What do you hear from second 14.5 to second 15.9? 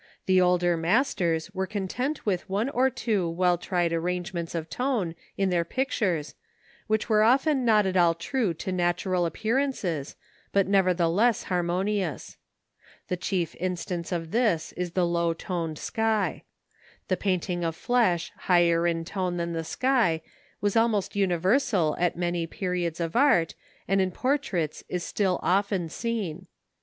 is the low toned